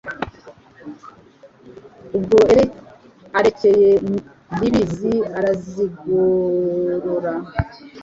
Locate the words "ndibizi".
4.55-5.13